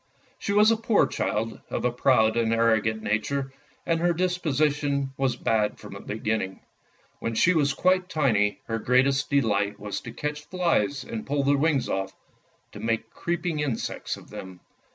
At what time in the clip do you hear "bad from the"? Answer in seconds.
5.35-5.99